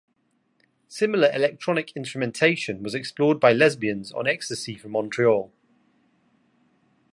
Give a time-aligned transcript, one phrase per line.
[0.87, 5.51] Similar electronic instrumentation was explored by Lesbians on Ecstasy from Montreal.